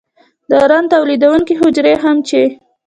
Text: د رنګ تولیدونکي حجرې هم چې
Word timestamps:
د 0.49 0.51
رنګ 0.71 0.85
تولیدونکي 0.93 1.53
حجرې 1.61 1.93
هم 2.03 2.17
چې 2.27 2.41